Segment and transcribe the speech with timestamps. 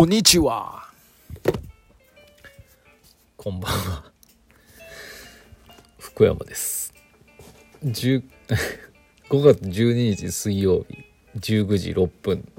[0.00, 0.88] こんにちは。
[3.36, 4.04] こんばんは。
[5.98, 6.94] 福山です。
[7.84, 8.22] 10
[9.28, 11.04] 5 月12日水曜日
[11.36, 12.50] 19時6分。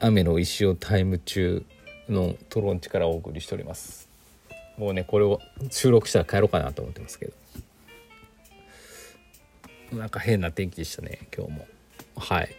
[0.00, 1.64] 雨の石をタイム中
[2.10, 4.06] のトロンチからお送りしております。
[4.76, 5.40] もうね、これを
[5.70, 7.32] 収録したら帰ろうかなと思ってますけど。
[9.96, 11.66] なんか変な天気でしたね、今日も。
[12.16, 12.54] はい。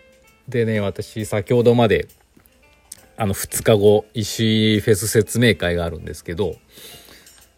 [0.48, 2.08] でね、私、先ほどまで
[3.22, 6.56] あの2日後石フェス説明会があるんですけど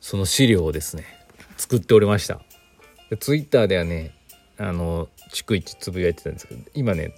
[0.02, 1.06] その資料をですね
[1.56, 2.42] 作っておりました。
[3.20, 4.16] ツイッターではね
[4.58, 7.14] あの逐一つぶやいてたんですけど今ね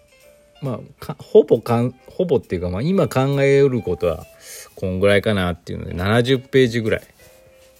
[0.62, 4.26] まあほぼかんほぼっていうか、まあ、今考えうることは
[4.76, 7.02] こんぐらいかなっていうので70ページぐらい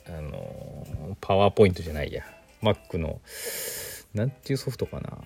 [0.08, 2.24] あのパワーポイントじゃないや
[2.62, 3.20] Mac の
[4.14, 5.18] なんていうソフトかな？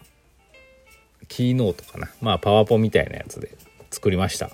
[1.27, 2.09] キーノートかな？
[2.21, 3.51] まあパワポみたいなやつで
[3.91, 4.49] 作りました。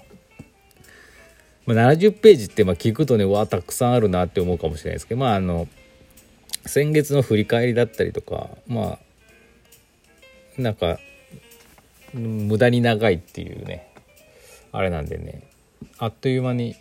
[1.66, 5.68] まあ、70ページってまあ聞くとねわあたくさんあるなって思うかもしれないですけどまああの
[6.66, 9.00] 先月の振り返りだったりとかま
[10.58, 11.00] あなんか
[12.14, 13.88] 無駄に長いっていうね
[14.72, 15.44] あれなんでね
[15.98, 16.76] あっという間に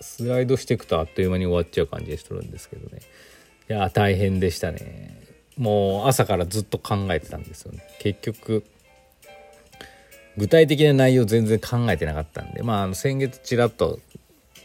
[0.00, 3.02] スライドしていくとあっという間に終わっちゃう感じがするんですけどね。
[3.70, 5.22] いや大変でしたね。
[5.56, 7.82] もう朝からずっと考えてたんですよね。
[8.00, 8.64] 結局
[10.36, 14.00] 具体的な内容全然考えてなかったんでまあの先月ちらっと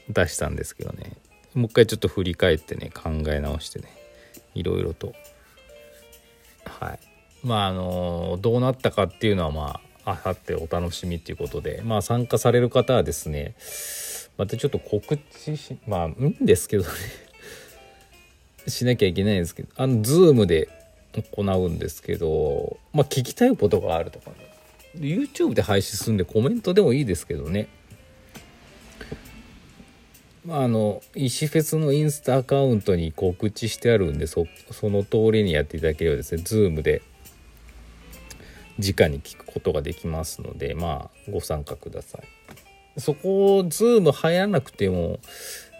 [0.09, 1.13] 出したんですけどね。
[1.53, 3.89] もう一回ちょっと振り返ってね考え直してね
[4.55, 5.13] いろいろと。
[6.65, 6.99] はい。
[7.43, 13.55] まああのどうなったかっていうのはまああさってお楽しみっていうことでまあ参加される方はですね
[14.37, 16.89] またちょっと告知しまあいいんですけどね。
[18.67, 20.69] しなきゃいけないんですけどあのズームで
[21.31, 24.48] 行うんですけどまあ聞きたいことがあるとかね。
[24.95, 27.67] YouTube で配信するんでコメントでもいいですけどね。
[30.45, 37.01] まああの石フェスのインスタアカウントに告知してあるんでそその通りにやっていただければですね Zoom で
[38.79, 42.99] 直に聞くことができますのでまあご参加ください。
[42.99, 45.19] そこを Zoom 入らなくても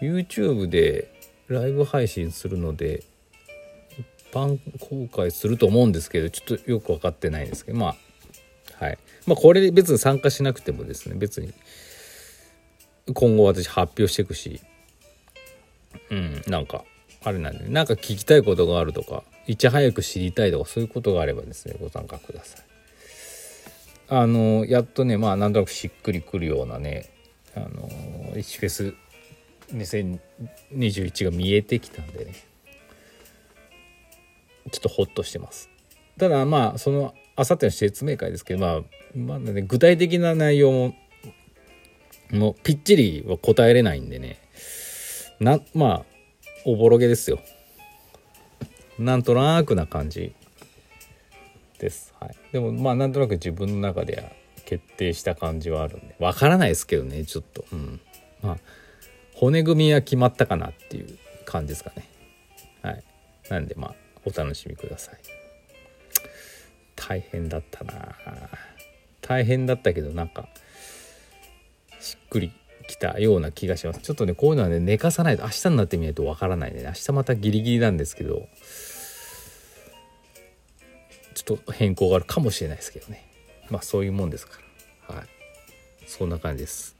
[0.00, 1.12] YouTube で
[1.48, 3.02] ライブ配信するので
[3.98, 7.96] 一般公開すると思うんですけどちょっとよく分かってないんですけどまあ
[8.80, 8.98] はい。
[9.26, 11.52] まあこれ別に参加しなくてもですね別に
[13.12, 14.60] 今後私発表していくし
[16.10, 16.84] うんなんか
[17.22, 22.64] あれなんでなんか聞きたいことがあるとかいち早く知りたいとかそういうことがあればですねご参加ください。
[24.08, 27.10] あのやっとねまあなんとなくしっくりくるようなね
[27.54, 27.88] あの
[28.36, 28.94] 石フェス
[29.72, 32.34] 2021が見えてきたんでね
[34.72, 35.68] ちょっとホッとしてます。
[36.18, 38.82] ただまあそのあさっての説明会ですけど、まあ、
[39.16, 40.94] まだね、具体的な内容も、
[42.32, 44.38] もうぴっちりは答えれないんでね、
[45.40, 46.04] な、まあ、
[46.66, 47.40] おぼろげですよ。
[48.98, 50.34] なんとなくな感じ
[51.78, 52.12] です。
[52.20, 52.36] はい。
[52.52, 54.24] でも、まあ、なんとなく自分の中では
[54.66, 57.64] 決定した感じはあるんで、わからないですけどね、ちょっと。
[57.72, 58.00] うん。
[58.42, 58.58] まあ、
[59.32, 62.06] 骨組みは決まったかなっていう感じですかね。
[62.82, 63.02] はい。
[63.48, 63.94] なんで、まあ、
[64.26, 65.39] お楽しみください。
[67.10, 68.14] 大変だったな。
[69.20, 70.48] 大変だったけどなんか
[71.98, 72.52] しっくり
[72.86, 74.00] きたような気がします。
[74.00, 76.84] ちょっとねこういうのはね寝かさないと明日になってみないとわからないね。
[76.84, 78.46] 明日またギリギリなんですけど
[81.34, 83.28] ちょっと変更があるかもしれないですけどね。
[83.70, 84.60] まあそういうもんですか
[85.08, 85.16] ら。
[85.16, 85.26] はい。
[86.06, 86.96] そんな感じです。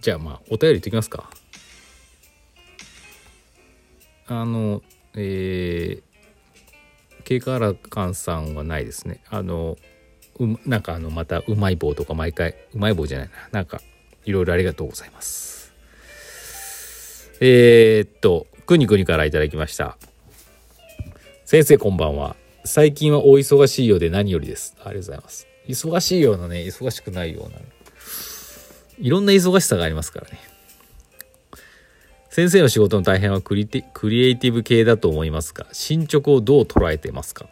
[0.00, 1.28] じゃあまあお便り言ってきますか。
[4.26, 4.80] あの
[5.16, 6.11] えー
[7.24, 9.20] ケイカーラカンさんはないですね。
[9.30, 9.76] あの、
[10.38, 13.34] うなんかあの、またうまい棒とか毎回、うまい棒じゃないな。
[13.52, 13.80] なんか、
[14.24, 15.72] いろいろありがとうございます。
[17.40, 19.96] えー、っと、くにくにからいただきました。
[21.44, 22.36] 先生こんばんは。
[22.64, 24.76] 最近はお忙しいようで何よりです。
[24.78, 25.46] ありがとうございます。
[25.68, 27.58] 忙しいようなね、忙しくないような。
[28.98, 30.38] いろんな忙しさがありますからね。
[32.34, 37.46] 先生の仕事の大変はクリテクリエイティブ系だと思いますが進捗をどう捉えてますか？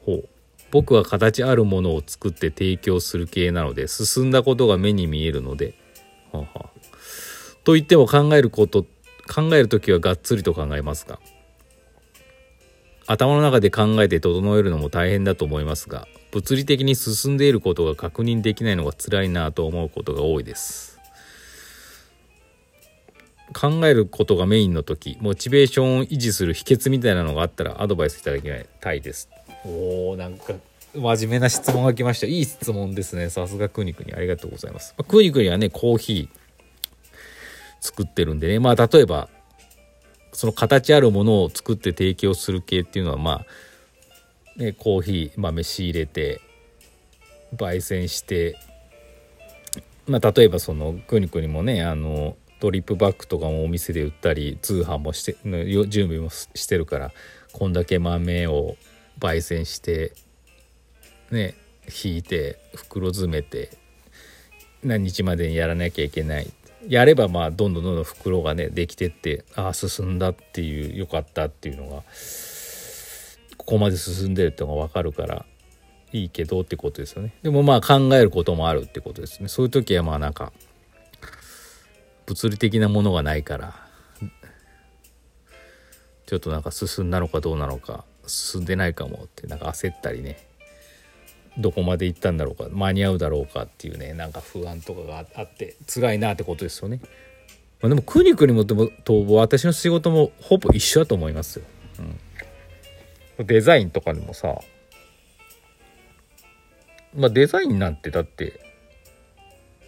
[0.00, 0.28] ほう。
[0.70, 5.74] 僕は形あるものを作って提供する系なので進んだことが目に見えるので
[6.32, 6.70] はは
[7.64, 8.86] と言っても考えること
[9.28, 11.18] 考える時はがっつりと考えますが
[13.06, 20.93] 頭の中で考えて整えるのも大変だと思いますが物理的に進んでいることが確認できないのが辛いなと思うことが多いです。
[23.54, 28.48] 考えることがメインの時モチベーションを維持する秘訣みたいなのがあったらアドバイスいただき
[28.80, 29.28] たいです。
[29.64, 30.54] おーなんか
[30.94, 32.26] 真面目な質問が来ました。
[32.26, 33.30] いい質問ですね。
[33.30, 36.38] さすがくにくにありがとうございます、まあ、くにくにはねコーヒー
[37.80, 38.58] 作ってるんでね。
[38.58, 39.28] まあ例えば
[40.32, 43.44] その形あるものを作って提供する系っていうのはま
[44.58, 46.40] あ、ね、コーヒー豆仕入れて
[47.56, 48.56] 焙煎して
[50.06, 55.36] まあ例えばそのくにくにもねあのドリップバッグとかもお店で売ったり通販もして
[55.86, 57.12] 準備もしてるから
[57.52, 58.76] こんだけ豆を
[59.20, 60.14] 焙煎して
[61.30, 61.54] ね
[62.04, 63.68] 引いて袋詰めて
[64.82, 66.50] 何日までにやらなきゃいけない。
[66.88, 72.02] やればまあどんどんどんどん袋がねできてってああ進んだっていうよかったっていうのが
[73.58, 75.44] ここまで進んでるっていうのが分かるから
[76.12, 77.34] いいけどってことですよね。
[77.42, 79.48] でもまあ考えることもあるってことですね。
[79.48, 80.52] そういう時はまあなんか
[82.26, 83.84] 物理的なものがないから
[86.26, 90.38] ちょっとなんか進んだのかどうなのか進んでないかもってなんか焦ったりね
[91.58, 97.00] どこまで行ったんだろうか間に合うだろうかっていうねなんか不安とかがあって辛いなってことですよね。
[97.80, 98.90] まあ、でもくにくにもと
[99.34, 101.64] 私の仕事もほぼ一緒だと思いますよ。
[103.38, 104.58] うん、デザインとかでもさ
[107.14, 108.60] まあデザインなんてだって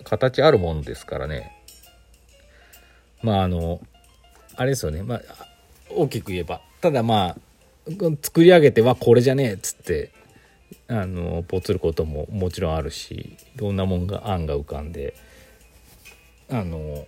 [0.04, 1.55] 形あるものですからね
[3.22, 3.80] まああの
[4.54, 5.02] あれですよね。
[5.02, 5.20] まあ
[5.90, 6.60] 大きく言えば。
[6.80, 7.36] ただまあ
[8.22, 10.10] 作り上げてはこれじゃねえっつって
[10.88, 15.14] あのぽつることももちろんあるしいろんなもんが案が浮かんで
[16.50, 17.06] あの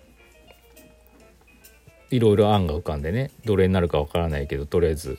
[2.11, 5.19] いろいろ案が浮かんでねどれになるかわからないけどとりあえず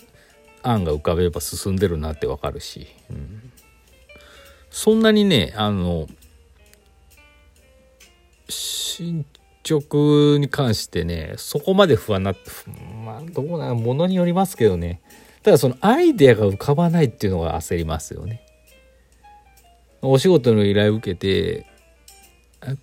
[0.64, 3.52] 案が浮かべれば進んでるなってわかるし、うん、
[4.70, 6.08] そんなにねあの
[8.50, 9.26] 進
[9.70, 12.34] 捗に関してねそこまで不安な
[13.06, 15.02] まあどうなものによりますけどね。
[15.44, 18.46] ただそのアイデアが浮かばないっていうのが焦りますよね。
[20.02, 21.66] お仕事の依頼を受けて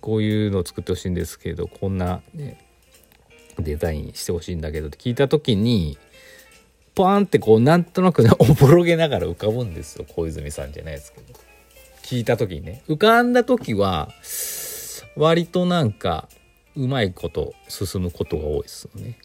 [0.01, 2.63] こういうのを作ってほしいんですけどこんな、ね、
[3.59, 5.97] デザインしてほしいんだけどって聞いた時に
[6.95, 10.05] ポーンってこうなんとなくね おぼろげながら浮かぶんですよ。
[10.15, 11.39] 小泉さんじゃないですけど。
[12.01, 12.83] 聞いた時にね。
[12.87, 14.09] 浮かんだ時は
[15.15, 16.29] 割となんか
[16.77, 19.17] うまいこと進むことが多いですよね。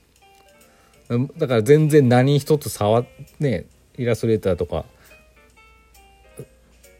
[1.36, 3.04] だから全然何一つ触
[3.38, 3.66] ね
[3.98, 4.86] イラストレーターとか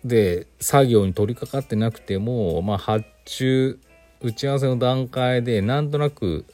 [0.05, 3.79] で作業に取り掛かってなくても、まあ、発注
[4.21, 6.45] 打ち合わせの段階でなんとなく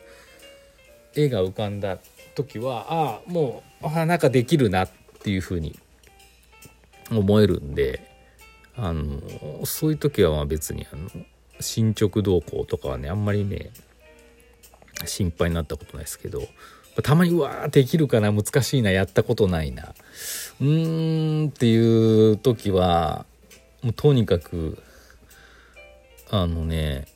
[1.17, 1.99] 絵が浮かんだ
[2.35, 4.91] 時はああもうあなんかできるなっ
[5.23, 5.79] ていうふうに
[7.11, 8.09] 思えるんで
[8.77, 9.21] あの
[9.65, 11.09] そういう時はまあ別にあの
[11.61, 13.71] 進捗動向とかはねあんまりね
[15.07, 16.43] 心配になったことないですけど
[17.03, 19.95] たまにうわーできるかな難しいなやったことないな
[20.61, 23.25] うーんっていう時は
[23.83, 24.83] もうとにかく
[26.31, 27.07] あのね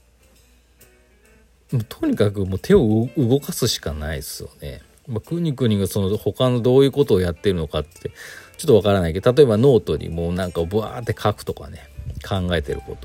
[1.89, 4.83] とにかくもう手を動かすしかないですよね。
[5.09, 8.11] まあ、くにくにがその他のどういうことをやってるのかって
[8.57, 11.89] ちょっとわからないけど例えばノートにもうなんかブワーって書くとかね
[12.27, 12.97] 考えてるこ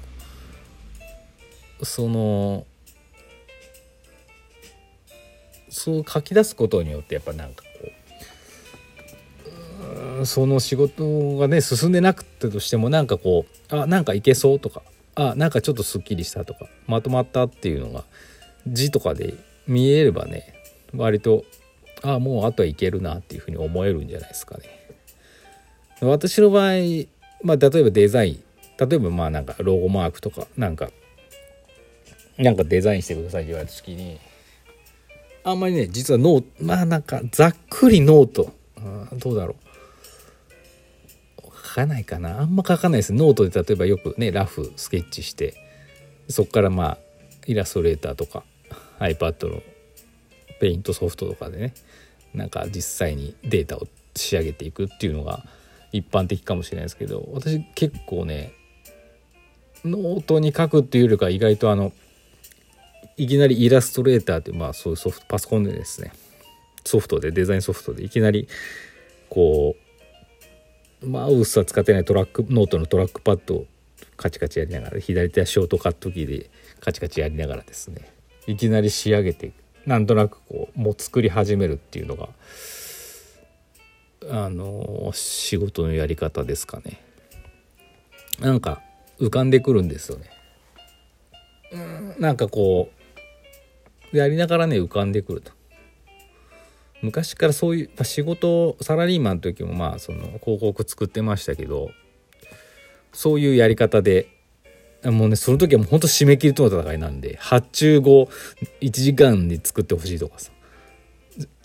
[1.79, 2.65] とその
[5.77, 7.69] そう書き出すことによってやっぱなんかこ
[10.21, 14.81] うその仕事がね進んでなくてとしてもなんかこうあなんかいけそうとか
[15.13, 18.03] あなんかちょっとすっきりしたとかまとまったっていうのが
[18.65, 19.35] 字とかで
[19.67, 20.55] 見えればね
[20.95, 21.45] 割と
[22.01, 24.63] あもうあとはいけるなっていうふうに思えるんじゃないですかね。
[26.01, 26.73] 私の場合、
[27.43, 28.43] まあ、例えばデザイン
[28.79, 30.89] 例えばまあなんかロゴマークとかなんか
[32.37, 34.19] なんかデザインしてくださいって言われた時に
[35.49, 38.51] あんまりね実はノートまあなんかざっくりノート。
[39.13, 39.55] どうだろ
[41.41, 41.45] う。
[41.65, 42.41] 書かないかな。
[42.41, 43.13] あんま書かないです。
[43.13, 45.55] ノートで例えばよくねラフスケッチして
[46.27, 46.97] そこからまあ
[47.45, 48.43] イラストレーターとか
[48.99, 49.61] iPad の
[50.59, 51.73] ペイントソフトとかでね
[52.33, 53.87] なんか実際にデータを
[54.17, 55.45] 仕上げていくっていうのが
[55.93, 58.51] 一般的かもしれないですけど私結構ね
[59.85, 61.93] ノートに書くっていうよりか意外とあの
[63.17, 66.11] いきなりイラストレーターってまあそういうソフトパソコンでですね。
[66.85, 68.47] ソフトでデザインソフトでいきなり
[69.29, 69.75] こ
[71.01, 73.65] うマウスは使ってないトラックノートのトラックパッドを
[74.15, 78.13] カチカチやりながら左手はショートカットキーでカチカチやりながらですね。
[78.45, 79.51] いきなり仕上げて
[79.85, 82.29] なんとなくこうもう作り始めるっていうのが
[84.29, 87.01] あの仕事のやり方ですかね。
[88.39, 88.81] なんか
[89.19, 90.29] 浮かんでくるんですよね。
[91.71, 92.96] うんなんかこう
[94.11, 95.51] やりながらね浮かんでくると
[97.01, 101.91] 昔からそういう、まあ、仕事サラリーマンの時もまあその広告作ってましたけど
[103.13, 104.29] そういうやり方で
[105.03, 108.29] もうねその時はもうほんと締め切りとの戦いなんで発注後
[108.81, 110.51] 1時間で作ってほしいとかさ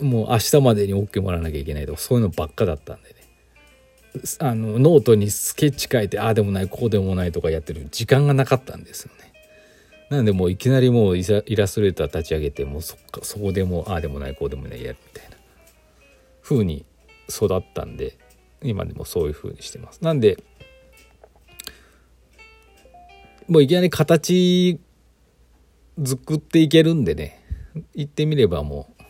[0.00, 3.16] もう明日までに OK もらわなきゃいけないとかそういうのばっかだったんでね
[4.40, 9.31] あのノートにスケッチ書いてああでもないこうでもないとかやってる時間がなかったんですよね。
[10.12, 15.36] なんでもういきなりもうイラストレーター立ち上げてもうそそこでもああでもないこうでもないやるみたいな。
[16.42, 16.84] 風に
[17.30, 18.18] 育ったんで
[18.62, 20.04] 今でもそういう風にしてます。
[20.04, 20.36] なんで
[23.48, 24.78] もういきなり形
[26.04, 27.42] 作っていけるんでね
[27.94, 29.02] 行ってみればもう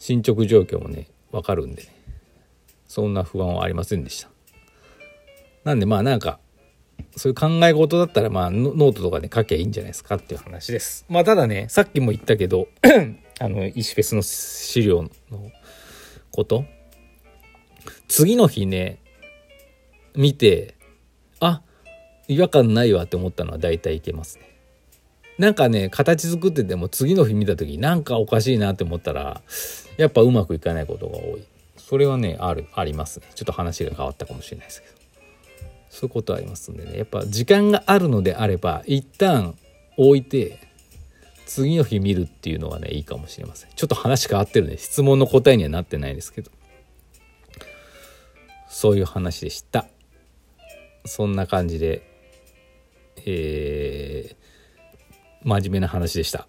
[0.00, 1.94] 進捗状況もね分かるんでね。
[2.88, 4.30] そんな不安はありませんでした。
[5.62, 6.40] なんでまあなんか
[7.16, 11.06] そういう考え事だったらまあノートとかで書きゃいいんじゃないですかっていう話です。
[11.08, 12.68] まあただねさっきも言ったけど
[13.40, 15.10] あの石フェスの資料の
[16.30, 16.64] こと。
[18.08, 19.00] 次の日ね
[20.14, 20.74] 見て
[21.40, 21.62] あ
[22.28, 24.56] 違和感ないわって思ったのは大体いけますね。
[25.38, 29.42] なんかね形作ってても次の日見た時なんかおかしいなって思ったら
[29.96, 31.44] やっぱうまくいかないことが多い。
[31.78, 33.26] それはねあるありますね。
[33.34, 34.95] ちょっと話が変わったかもしれないですけど。
[35.96, 36.98] そういうことありますんでね。
[36.98, 39.54] やっぱ時間があるのであれば一旦
[39.96, 40.58] 置いて
[41.46, 43.70] 次の日見るっていうのがねいいかもしれません。
[43.74, 46.50] ちょっと話変わってるね質問の答えにはなってないですけど。
[48.68, 49.86] そういう話でした。
[51.06, 52.02] そんな感じで
[53.24, 56.46] えー、真面目な話でした。